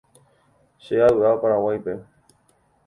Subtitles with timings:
[0.83, 1.93] Che avy'a Paraguáipe.